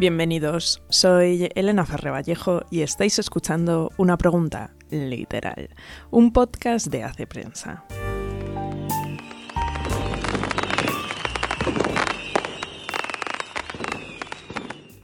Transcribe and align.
Bienvenidos, 0.00 0.82
soy 0.88 1.50
Elena 1.54 1.84
Ferre 1.84 2.08
Vallejo 2.08 2.62
y 2.70 2.80
estáis 2.80 3.18
escuchando 3.18 3.92
Una 3.98 4.16
Pregunta 4.16 4.70
Literal, 4.88 5.68
un 6.10 6.32
podcast 6.32 6.86
de 6.86 7.04
Hace 7.04 7.26
Prensa. 7.26 7.84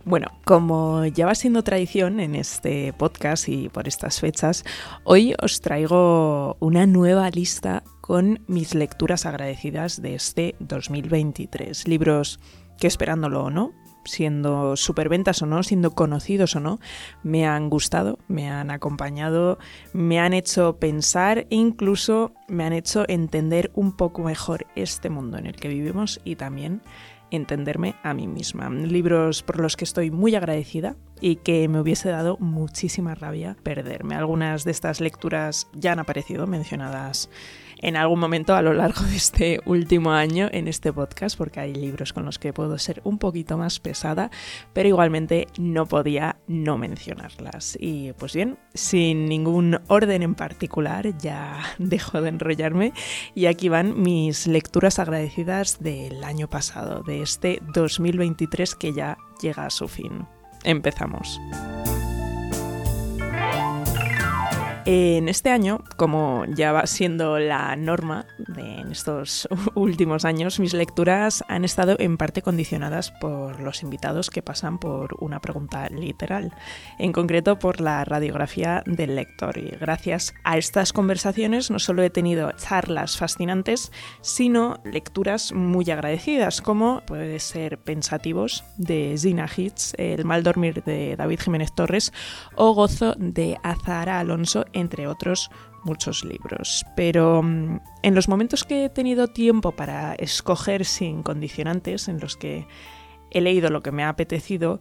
Bueno, 0.06 0.28
como 0.46 1.04
ya 1.04 1.26
va 1.26 1.34
siendo 1.34 1.62
tradición 1.62 2.18
en 2.18 2.34
este 2.34 2.94
podcast 2.94 3.50
y 3.50 3.68
por 3.68 3.88
estas 3.88 4.18
fechas, 4.20 4.64
hoy 5.04 5.34
os 5.42 5.60
traigo 5.60 6.56
una 6.58 6.86
nueva 6.86 7.28
lista 7.28 7.82
con 8.00 8.42
mis 8.46 8.74
lecturas 8.74 9.26
agradecidas 9.26 10.00
de 10.00 10.14
este 10.14 10.54
2023. 10.60 11.86
Libros 11.86 12.40
que 12.78 12.86
esperándolo 12.86 13.44
o 13.44 13.50
no, 13.50 13.74
siendo 14.06 14.76
superventas 14.76 15.42
o 15.42 15.46
no, 15.46 15.62
siendo 15.62 15.92
conocidos 15.92 16.56
o 16.56 16.60
no, 16.60 16.80
me 17.22 17.46
han 17.46 17.68
gustado, 17.70 18.18
me 18.28 18.50
han 18.50 18.70
acompañado, 18.70 19.58
me 19.92 20.18
han 20.18 20.32
hecho 20.32 20.78
pensar 20.78 21.46
e 21.50 21.56
incluso 21.56 22.32
me 22.48 22.64
han 22.64 22.72
hecho 22.72 23.04
entender 23.08 23.70
un 23.74 23.92
poco 23.92 24.22
mejor 24.22 24.66
este 24.74 25.10
mundo 25.10 25.38
en 25.38 25.46
el 25.46 25.56
que 25.56 25.68
vivimos 25.68 26.20
y 26.24 26.36
también 26.36 26.82
entenderme 27.30 27.96
a 28.02 28.14
mí 28.14 28.26
misma. 28.26 28.70
Libros 28.70 29.42
por 29.42 29.60
los 29.60 29.76
que 29.76 29.84
estoy 29.84 30.10
muy 30.10 30.34
agradecida 30.34 30.96
y 31.20 31.36
que 31.36 31.68
me 31.68 31.80
hubiese 31.80 32.08
dado 32.08 32.36
muchísima 32.38 33.14
rabia 33.14 33.56
perderme. 33.62 34.14
Algunas 34.14 34.64
de 34.64 34.70
estas 34.70 35.00
lecturas 35.00 35.68
ya 35.72 35.92
han 35.92 35.98
aparecido 35.98 36.46
mencionadas 36.46 37.30
en 37.78 37.96
algún 37.96 38.18
momento 38.18 38.54
a 38.54 38.62
lo 38.62 38.72
largo 38.72 39.02
de 39.02 39.16
este 39.16 39.60
último 39.66 40.12
año 40.12 40.48
en 40.52 40.68
este 40.68 40.92
podcast, 40.92 41.36
porque 41.36 41.60
hay 41.60 41.74
libros 41.74 42.12
con 42.12 42.24
los 42.24 42.38
que 42.38 42.52
puedo 42.52 42.78
ser 42.78 43.00
un 43.04 43.18
poquito 43.18 43.58
más 43.58 43.80
pesada, 43.80 44.30
pero 44.72 44.88
igualmente 44.88 45.48
no 45.58 45.86
podía 45.86 46.36
no 46.46 46.78
mencionarlas. 46.78 47.76
Y 47.80 48.12
pues 48.14 48.34
bien, 48.34 48.58
sin 48.74 49.26
ningún 49.26 49.80
orden 49.88 50.22
en 50.22 50.34
particular, 50.34 51.16
ya 51.18 51.60
dejo 51.78 52.20
de 52.20 52.28
enrollarme 52.30 52.92
y 53.34 53.46
aquí 53.46 53.68
van 53.68 54.00
mis 54.00 54.46
lecturas 54.46 54.98
agradecidas 54.98 55.80
del 55.80 56.24
año 56.24 56.48
pasado, 56.48 57.02
de 57.02 57.22
este 57.22 57.60
2023 57.74 58.74
que 58.74 58.92
ya 58.92 59.18
llega 59.40 59.66
a 59.66 59.70
su 59.70 59.88
fin. 59.88 60.26
Empezamos. 60.64 61.40
En 64.88 65.28
este 65.28 65.50
año, 65.50 65.82
como 65.96 66.44
ya 66.46 66.70
va 66.70 66.86
siendo 66.86 67.40
la 67.40 67.74
norma 67.74 68.24
de, 68.38 68.82
en 68.82 68.92
estos 68.92 69.48
últimos 69.74 70.24
años, 70.24 70.60
mis 70.60 70.74
lecturas 70.74 71.42
han 71.48 71.64
estado 71.64 71.96
en 71.98 72.16
parte 72.16 72.40
condicionadas 72.40 73.10
por 73.10 73.58
los 73.58 73.82
invitados 73.82 74.30
que 74.30 74.42
pasan 74.42 74.78
por 74.78 75.16
una 75.18 75.40
pregunta 75.40 75.88
literal, 75.88 76.52
en 77.00 77.12
concreto 77.12 77.58
por 77.58 77.80
la 77.80 78.04
radiografía 78.04 78.84
del 78.86 79.16
lector. 79.16 79.58
Y 79.58 79.70
gracias 79.70 80.32
a 80.44 80.56
estas 80.56 80.92
conversaciones 80.92 81.68
no 81.68 81.80
solo 81.80 82.04
he 82.04 82.10
tenido 82.10 82.52
charlas 82.52 83.16
fascinantes, 83.16 83.90
sino 84.20 84.78
lecturas 84.84 85.52
muy 85.52 85.90
agradecidas, 85.90 86.62
como 86.62 87.00
puede 87.06 87.40
ser 87.40 87.78
Pensativos 87.78 88.62
de 88.76 89.16
Zina 89.18 89.48
Hitz, 89.48 89.94
El 89.98 90.24
mal 90.24 90.44
dormir 90.44 90.84
de 90.84 91.16
David 91.16 91.40
Jiménez 91.40 91.74
Torres 91.74 92.12
o 92.54 92.72
Gozo 92.72 93.16
de 93.18 93.58
Azara 93.64 94.20
Alonso 94.20 94.64
entre 94.76 95.06
otros 95.06 95.50
muchos 95.84 96.24
libros. 96.24 96.84
Pero 96.96 97.42
mm, 97.42 97.80
en 98.02 98.14
los 98.14 98.28
momentos 98.28 98.64
que 98.64 98.84
he 98.84 98.88
tenido 98.90 99.28
tiempo 99.28 99.72
para 99.72 100.14
escoger 100.14 100.84
sin 100.84 101.22
condicionantes, 101.22 102.08
en 102.08 102.20
los 102.20 102.36
que 102.36 102.66
he 103.30 103.40
leído 103.40 103.70
lo 103.70 103.82
que 103.82 103.92
me 103.92 104.04
ha 104.04 104.08
apetecido, 104.08 104.80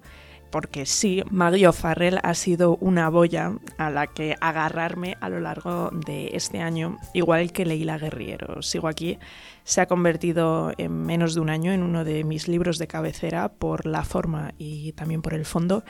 porque 0.52 0.86
sí, 0.86 1.23
Maggie 1.30 1.67
O'Farrell 1.67 2.20
ha 2.23 2.33
sido 2.33 2.78
una 2.78 3.10
boya 3.10 3.54
a 3.78 3.89
la 3.89 4.08
que 4.08 4.36
agarrarme 4.39 5.17
a 5.20 5.30
lo 5.30 5.39
largo 5.39 5.89
de 5.92 6.32
este 6.33 6.60
año, 6.60 6.98
igual 7.14 7.52
que 7.52 7.66
Leila 7.66 7.98
Guerriero. 7.98 8.61
Sigo 8.61 8.88
aquí, 8.88 9.17
se 9.64 9.82
ha 9.82 9.88
convertido 9.88 10.72
en 10.78 11.05
menos 11.05 11.34
de 11.34 11.42
un 11.42 11.50
año 11.50 11.73
en 11.73 11.84
uno 11.84 12.04
de 12.04 12.23
mis 12.23 12.48
libros 12.48 12.78
de 12.78 12.88
cabecera 12.88 13.50
por 13.50 13.86
la 13.86 14.04
forma 14.04 14.54
y 14.58 14.92
también 14.94 15.22
por 15.22 15.34
el 15.34 15.44
fondo. 15.44 15.84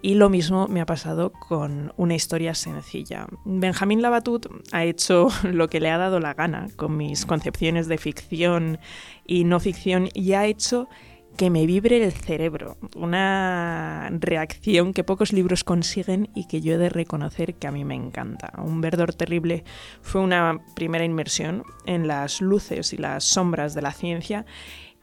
Y 0.00 0.14
lo 0.14 0.30
mismo 0.30 0.66
me 0.68 0.80
ha 0.80 0.86
pasado 0.86 1.32
con 1.32 1.92
una 1.96 2.14
historia 2.14 2.54
sencilla. 2.54 3.26
Benjamín 3.44 4.00
Labatut 4.00 4.46
ha 4.72 4.84
hecho 4.84 5.28
lo 5.42 5.68
que 5.68 5.80
le 5.80 5.90
ha 5.90 5.98
dado 5.98 6.20
la 6.20 6.34
gana 6.34 6.68
con 6.76 6.96
mis 6.96 7.26
concepciones 7.26 7.88
de 7.88 7.98
ficción 7.98 8.78
y 9.26 9.44
no 9.44 9.60
ficción 9.60 10.08
y 10.14 10.32
ha 10.32 10.46
hecho 10.46 10.88
que 11.38 11.50
me 11.50 11.66
vibre 11.66 12.04
el 12.04 12.10
cerebro, 12.10 12.76
una 12.96 14.10
reacción 14.10 14.92
que 14.92 15.04
pocos 15.04 15.32
libros 15.32 15.62
consiguen 15.62 16.28
y 16.34 16.48
que 16.48 16.60
yo 16.60 16.74
he 16.74 16.78
de 16.78 16.88
reconocer 16.88 17.54
que 17.54 17.68
a 17.68 17.70
mí 17.70 17.84
me 17.84 17.94
encanta. 17.94 18.52
Un 18.58 18.80
verdor 18.80 19.14
terrible 19.14 19.62
fue 20.02 20.20
una 20.20 20.58
primera 20.74 21.04
inmersión 21.04 21.62
en 21.86 22.08
las 22.08 22.40
luces 22.40 22.92
y 22.92 22.96
las 22.96 23.22
sombras 23.22 23.72
de 23.74 23.82
la 23.82 23.92
ciencia 23.92 24.46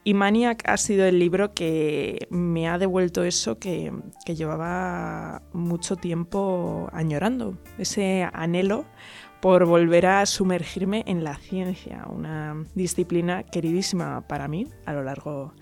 y 0.04 0.12
Maniac 0.12 0.62
ha 0.68 0.76
sido 0.76 1.06
el 1.06 1.18
libro 1.18 1.54
que 1.54 2.28
me 2.30 2.68
ha 2.68 2.76
devuelto 2.76 3.24
eso 3.24 3.58
que, 3.58 3.90
que 4.26 4.36
llevaba 4.36 5.42
mucho 5.54 5.96
tiempo 5.96 6.90
añorando, 6.92 7.56
ese 7.78 8.28
anhelo 8.32 8.84
por 9.46 9.64
volver 9.64 10.06
a 10.06 10.26
sumergirme 10.26 11.04
en 11.06 11.22
la 11.22 11.36
ciencia, 11.36 12.04
una 12.08 12.64
disciplina 12.74 13.44
queridísima 13.44 14.26
para 14.26 14.48
mí 14.48 14.66
a 14.86 14.92
lo 14.92 15.04
largo 15.04 15.52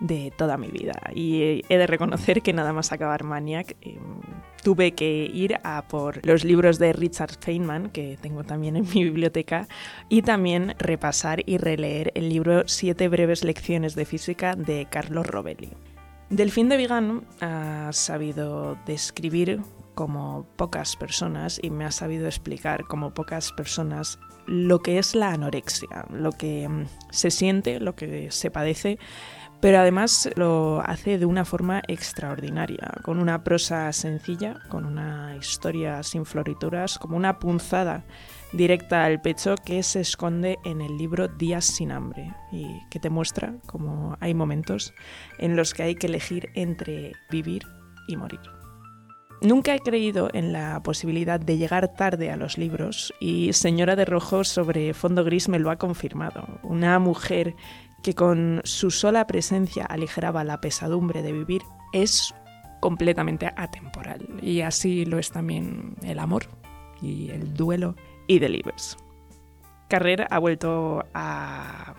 de 0.00 0.32
toda 0.34 0.56
mi 0.56 0.68
vida. 0.68 0.94
Y 1.14 1.60
he 1.68 1.76
de 1.76 1.86
reconocer 1.86 2.40
que 2.40 2.54
nada 2.54 2.72
más 2.72 2.90
acabar 2.90 3.22
Maniac, 3.22 3.76
em, 3.82 3.98
tuve 4.62 4.92
que 4.92 5.30
ir 5.30 5.58
a 5.62 5.86
por 5.88 6.26
los 6.26 6.42
libros 6.42 6.78
de 6.78 6.94
Richard 6.94 7.36
Feynman, 7.38 7.90
que 7.90 8.16
tengo 8.18 8.44
también 8.44 8.76
en 8.76 8.84
mi 8.94 9.04
biblioteca, 9.04 9.68
y 10.08 10.22
también 10.22 10.74
repasar 10.78 11.42
y 11.44 11.58
releer 11.58 12.12
el 12.14 12.30
libro 12.30 12.62
Siete 12.66 13.08
breves 13.08 13.44
lecciones 13.44 13.94
de 13.94 14.06
física 14.06 14.56
de 14.56 14.86
Carlos 14.88 15.26
Rovelli. 15.26 15.68
Delfín 16.30 16.70
de 16.70 16.78
Vigan 16.78 17.26
ha 17.42 17.90
sabido 17.92 18.78
describir 18.86 19.60
como 19.94 20.46
pocas 20.56 20.96
personas 20.96 21.60
y 21.62 21.70
me 21.70 21.84
ha 21.84 21.90
sabido 21.90 22.26
explicar 22.26 22.84
como 22.84 23.14
pocas 23.14 23.52
personas 23.52 24.18
lo 24.46 24.80
que 24.80 24.98
es 24.98 25.14
la 25.14 25.32
anorexia, 25.32 26.06
lo 26.10 26.32
que 26.32 26.68
mm, 26.68 26.86
se 27.10 27.30
siente, 27.30 27.80
lo 27.80 27.94
que 27.94 28.30
se 28.30 28.50
padece, 28.50 28.98
pero 29.60 29.78
además 29.78 30.28
lo 30.36 30.82
hace 30.84 31.16
de 31.16 31.24
una 31.24 31.46
forma 31.46 31.80
extraordinaria, 31.88 32.92
con 33.02 33.18
una 33.18 33.44
prosa 33.44 33.90
sencilla, 33.94 34.60
con 34.68 34.84
una 34.84 35.36
historia 35.36 36.02
sin 36.02 36.26
florituras, 36.26 36.98
como 36.98 37.16
una 37.16 37.38
punzada 37.38 38.04
directa 38.52 39.04
al 39.04 39.22
pecho 39.22 39.54
que 39.56 39.82
se 39.82 40.00
esconde 40.00 40.58
en 40.64 40.82
el 40.82 40.98
libro 40.98 41.28
Días 41.28 41.64
sin 41.64 41.92
hambre 41.92 42.34
y 42.52 42.66
que 42.90 43.00
te 43.00 43.08
muestra 43.08 43.54
cómo 43.66 44.18
hay 44.20 44.34
momentos 44.34 44.92
en 45.38 45.56
los 45.56 45.72
que 45.72 45.84
hay 45.84 45.94
que 45.94 46.08
elegir 46.08 46.50
entre 46.54 47.12
vivir 47.30 47.62
y 48.06 48.16
morir. 48.16 48.53
Nunca 49.44 49.74
he 49.74 49.80
creído 49.80 50.30
en 50.32 50.54
la 50.54 50.82
posibilidad 50.82 51.38
de 51.38 51.58
llegar 51.58 51.88
tarde 51.88 52.30
a 52.30 52.36
los 52.38 52.56
libros 52.56 53.12
y 53.20 53.52
Señora 53.52 53.94
de 53.94 54.06
Rojo 54.06 54.42
sobre 54.42 54.94
fondo 54.94 55.22
gris 55.22 55.50
me 55.50 55.58
lo 55.58 55.70
ha 55.70 55.76
confirmado. 55.76 56.46
Una 56.62 56.98
mujer 56.98 57.54
que 58.02 58.14
con 58.14 58.62
su 58.64 58.90
sola 58.90 59.26
presencia 59.26 59.84
aligeraba 59.84 60.44
la 60.44 60.62
pesadumbre 60.62 61.20
de 61.20 61.32
vivir 61.32 61.60
es 61.92 62.34
completamente 62.80 63.52
atemporal. 63.54 64.26
Y 64.40 64.62
así 64.62 65.04
lo 65.04 65.18
es 65.18 65.30
también 65.30 65.94
el 66.02 66.20
amor 66.20 66.46
y 67.02 67.28
el 67.28 67.52
duelo 67.52 67.96
y 68.26 68.38
Delivers. 68.38 68.96
Carrera 69.88 70.26
ha 70.30 70.38
vuelto 70.38 71.04
a 71.12 71.92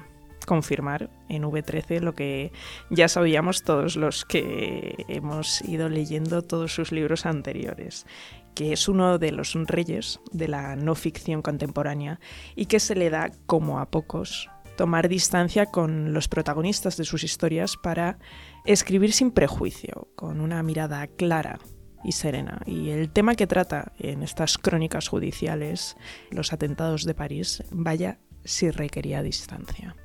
confirmar 0.46 1.10
en 1.30 1.44
V13 1.44 2.00
lo 2.00 2.14
que 2.14 2.52
ya 2.90 3.08
sabíamos 3.08 3.64
todos 3.64 3.96
los 3.96 4.26
que 4.26 5.06
hemos 5.08 5.62
ido 5.62 5.90
leyendo 5.90 6.42
todos 6.42 6.74
sus 6.74 6.92
libros 6.92 7.26
anteriores, 7.26 8.06
que 8.54 8.74
es 8.74 8.88
uno 8.88 9.18
de 9.18 9.32
los 9.32 9.54
reyes 9.66 10.20
de 10.32 10.48
la 10.48 10.76
no 10.76 10.96
ficción 10.96 11.42
contemporánea 11.42 12.20
y 12.56 12.66
que 12.66 12.80
se 12.80 12.96
le 12.96 13.10
da, 13.10 13.32
como 13.46 13.80
a 13.80 13.90
pocos, 13.92 14.50
tomar 14.76 15.08
distancia 15.10 15.68
con 15.68 16.14
los 16.14 16.28
protagonistas 16.28 16.98
de 16.98 17.06
sus 17.06 17.24
historias 17.24 17.78
para 17.78 18.18
escribir 18.66 19.14
sin 19.14 19.32
prejuicio, 19.32 20.10
con 20.16 20.42
una 20.42 20.62
mirada 20.64 21.08
clara 21.08 21.60
y 22.04 22.12
serena. 22.12 22.62
Y 22.66 22.90
el 22.90 23.10
tema 23.10 23.36
que 23.36 23.48
trata 23.48 23.94
en 23.98 24.24
estas 24.24 24.58
crónicas 24.58 25.08
judiciales, 25.08 25.98
los 26.30 26.54
atentados 26.54 27.04
de 27.04 27.16
París, 27.16 27.64
vaya 27.72 28.20
si 28.44 28.70
requería 28.70 29.24
distancia. 29.24 29.96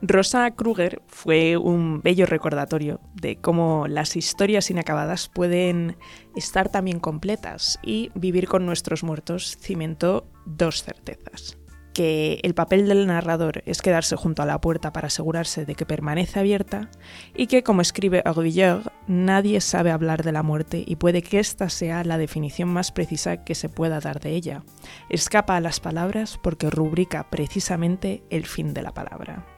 Rosa 0.00 0.50
Kruger 0.52 1.02
fue 1.08 1.56
un 1.56 2.00
bello 2.02 2.24
recordatorio 2.26 3.00
de 3.14 3.36
cómo 3.36 3.86
las 3.88 4.16
historias 4.16 4.70
inacabadas 4.70 5.28
pueden 5.28 5.96
estar 6.36 6.68
también 6.68 7.00
completas 7.00 7.80
y 7.82 8.10
vivir 8.14 8.46
con 8.46 8.64
nuestros 8.64 9.02
muertos 9.02 9.56
cimentó 9.60 10.26
dos 10.46 10.84
certezas 10.84 11.58
que 11.98 12.38
el 12.44 12.54
papel 12.54 12.86
del 12.86 13.08
narrador 13.08 13.64
es 13.66 13.82
quedarse 13.82 14.14
junto 14.14 14.40
a 14.40 14.46
la 14.46 14.60
puerta 14.60 14.92
para 14.92 15.08
asegurarse 15.08 15.64
de 15.64 15.74
que 15.74 15.84
permanece 15.84 16.38
abierta 16.38 16.92
y 17.34 17.48
que, 17.48 17.64
como 17.64 17.82
escribe 17.82 18.22
Orvilleur, 18.24 18.92
nadie 19.08 19.60
sabe 19.60 19.90
hablar 19.90 20.22
de 20.22 20.30
la 20.30 20.44
muerte 20.44 20.84
y 20.86 20.94
puede 20.94 21.22
que 21.22 21.40
esta 21.40 21.68
sea 21.68 22.04
la 22.04 22.16
definición 22.16 22.68
más 22.68 22.92
precisa 22.92 23.42
que 23.42 23.56
se 23.56 23.68
pueda 23.68 23.98
dar 23.98 24.20
de 24.20 24.30
ella. 24.30 24.62
Escapa 25.10 25.56
a 25.56 25.60
las 25.60 25.80
palabras 25.80 26.38
porque 26.40 26.70
rubrica 26.70 27.28
precisamente 27.30 28.22
el 28.30 28.46
fin 28.46 28.74
de 28.74 28.82
la 28.82 28.94
palabra. 28.94 29.57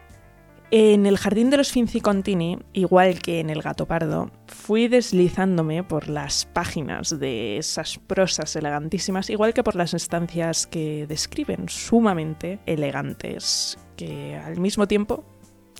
En 0.73 1.05
el 1.07 1.19
jardín 1.19 1.51
de 1.51 1.57
los 1.57 1.73
Finzi-Contini, 1.73 2.61
igual 2.75 3.19
que 3.19 3.41
en 3.41 3.51
el 3.51 3.61
Gato 3.61 3.87
Pardo, 3.87 4.31
fui 4.47 4.87
deslizándome 4.87 5.83
por 5.83 6.09
las 6.09 6.45
páginas 6.45 7.19
de 7.19 7.59
esas 7.59 7.99
prosas 7.99 8.55
elegantísimas, 8.55 9.31
igual 9.31 9.53
que 9.53 9.65
por 9.65 9.75
las 9.75 9.95
estancias 9.95 10.69
que 10.69 11.09
describen, 11.09 11.69
sumamente 11.69 12.61
elegantes, 12.67 13.81
que 13.97 14.37
al 14.37 14.61
mismo 14.61 14.87
tiempo 14.87 15.25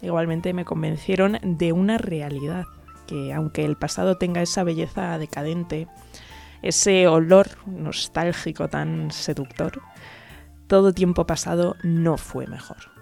igualmente 0.03 0.53
me 0.55 0.65
convencieron 0.65 1.39
de 1.41 1.71
una 1.71 1.97
realidad, 1.97 2.65
que 3.07 3.33
aunque 3.33 3.65
el 3.65 3.77
pasado 3.77 4.19
tenga 4.19 4.43
esa 4.43 4.65
belleza 4.65 5.17
decadente, 5.19 5.87
ese 6.63 7.07
olor 7.07 7.47
nostálgico 7.65 8.67
tan 8.67 9.13
seductor, 9.13 9.83
todo 10.67 10.93
tiempo 10.93 11.27
pasado 11.27 11.77
no 11.85 12.17
fue 12.17 12.49
mejor. 12.49 13.00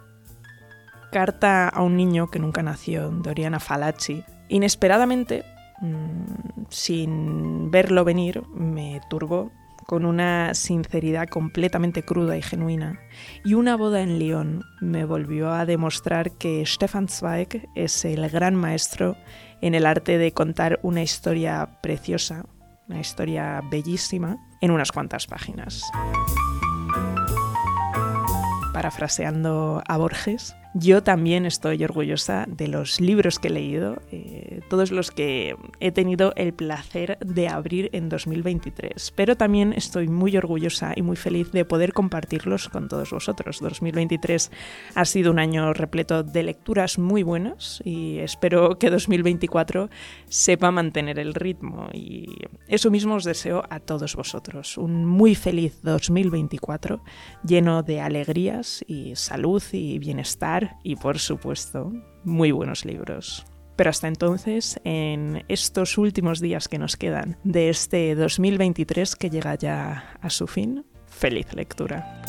Carta 1.11 1.69
a 1.69 1.83
un 1.83 1.97
niño 1.97 2.31
que 2.31 2.39
nunca 2.39 2.63
nació, 2.63 3.11
de 3.11 3.31
Oriana 3.31 3.61
Falacci. 3.61 4.25
Inesperadamente, 4.49 5.45
mm, 5.81 6.65
sin 6.69 7.71
verlo 7.71 8.05
venir, 8.05 8.43
me 8.49 9.01
turbó 9.09 9.51
con 9.89 10.05
una 10.05 10.53
sinceridad 10.53 11.29
completamente 11.29 12.03
cruda 12.03 12.37
y 12.37 12.43
genuina. 12.43 13.01
Y 13.43 13.55
una 13.55 13.75
boda 13.75 14.03
en 14.03 14.19
Lyon 14.19 14.63
me 14.83 15.07
volvió 15.07 15.51
a 15.51 15.65
demostrar 15.65 16.33
que 16.33 16.63
Stefan 16.67 17.09
Zweig 17.09 17.71
es 17.75 18.05
el 18.05 18.29
gran 18.29 18.55
maestro 18.55 19.17
en 19.63 19.75
el 19.75 19.87
arte 19.87 20.19
de 20.19 20.33
contar 20.33 20.79
una 20.83 21.01
historia 21.01 21.81
preciosa, 21.81 22.45
una 22.87 23.01
historia 23.01 23.63
bellísima, 23.71 24.37
en 24.61 24.73
unas 24.73 24.93
cuantas 24.93 25.27
páginas. 25.27 25.83
Parafraseando 28.75 29.83
a 29.87 29.97
Borges, 29.97 30.55
yo 30.75 31.03
también 31.03 31.47
estoy 31.47 31.83
orgullosa 31.83 32.45
de 32.47 32.69
los 32.69 33.01
libros 33.01 33.39
que 33.39 33.49
he 33.49 33.51
leído, 33.51 34.03
eh, 34.13 34.61
todos 34.69 34.91
los 34.91 35.11
que 35.11 35.57
he 35.81 35.93
tenido 35.93 36.33
el 36.37 36.53
placer 36.53 37.19
de 37.21 37.49
abrir 37.49 37.89
en 37.93 38.09
2023, 38.09 39.13
pero 39.17 39.37
también 39.37 39.73
estoy 39.73 40.09
muy 40.09 40.37
orgullosa 40.37 40.93
y 40.95 41.03
muy 41.03 41.17
feliz 41.17 41.51
de 41.53 41.65
poder 41.65 41.93
compartirlos 41.93 42.69
con 42.69 42.89
todos 42.89 43.11
vosotros. 43.11 43.61
2023 43.61 44.51
ha 44.95 45.05
sido 45.05 45.31
un 45.31 45.39
año 45.39 45.73
repleto 45.73 46.23
de 46.23 46.43
lecturas 46.43 46.99
muy 46.99 47.23
buenas 47.23 47.81
y 47.85 48.19
espero 48.19 48.79
que 48.79 48.91
2024 48.91 49.89
sepa 50.29 50.71
mantener 50.71 51.19
el 51.19 51.35
ritmo 51.35 51.89
y 51.93 52.27
eso 52.67 52.91
mismo 52.91 53.15
os 53.15 53.25
deseo 53.25 53.63
a 53.71 53.81
todos 53.81 54.15
vosotros. 54.17 54.77
Un 54.77 55.07
muy 55.07 55.35
feliz 55.35 55.81
2024 55.83 57.03
lleno 57.43 57.83
de 57.83 58.01
alegrías 58.01 58.85
y 58.87 59.17
salud 59.17 59.63
y 59.73 59.99
bienestar 59.99 60.58
y, 60.83 60.97
por 60.97 61.19
supuesto, 61.19 61.93
muy 62.25 62.51
buenos 62.53 62.85
libros. 62.85 63.45
Pero 63.77 63.91
hasta 63.91 64.09
entonces, 64.09 64.81
en 64.85 65.45
estos 65.49 65.99
últimos 65.99 66.41
días 66.41 66.67
que 66.67 66.79
nos 66.79 66.97
quedan 66.97 67.37
de 67.45 67.69
este 67.69 68.15
2023 68.17 69.15
que 69.15 69.31
llega 69.31 69.55
ya 69.55 70.19
a 70.21 70.31
su 70.31 70.49
fin, 70.49 70.85
feliz 71.07 71.55
lectura. 71.55 72.23